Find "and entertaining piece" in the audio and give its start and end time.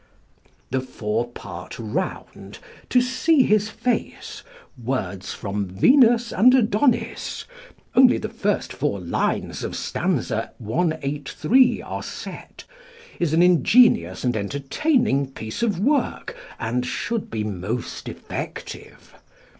14.23-15.61